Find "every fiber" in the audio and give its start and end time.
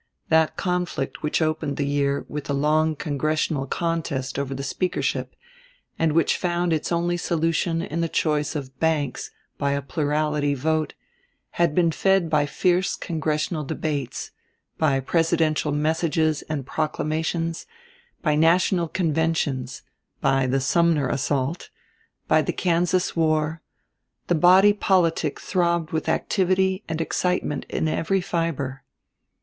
27.87-28.81